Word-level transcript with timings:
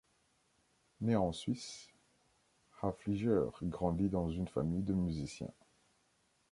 Né 1.01 1.15
en 1.15 1.31
Suisse, 1.31 1.89
Haefliger 2.81 3.51
grandi 3.61 4.09
dans 4.09 4.31
une 4.31 4.47
famille 4.47 4.81
de 4.81 4.95
musiciens. 4.95 5.53